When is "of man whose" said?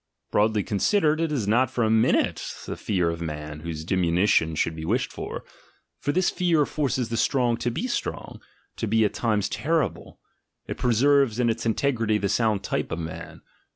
3.11-3.85